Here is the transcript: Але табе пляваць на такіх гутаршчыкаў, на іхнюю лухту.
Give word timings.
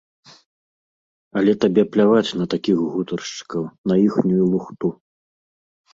Але 1.41 1.53
табе 1.65 1.83
пляваць 1.95 2.35
на 2.41 2.45
такіх 2.55 2.77
гутаршчыкаў, 2.97 3.63
на 3.93 4.03
іхнюю 4.09 4.43
лухту. 4.55 4.87